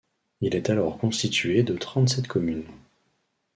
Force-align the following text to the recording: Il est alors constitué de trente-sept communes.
Il 0.39 0.55
est 0.55 0.71
alors 0.71 0.97
constitué 0.97 1.61
de 1.61 1.77
trente-sept 1.77 2.27
communes. 2.27 2.65